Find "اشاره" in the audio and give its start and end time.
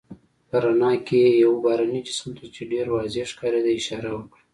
3.79-4.09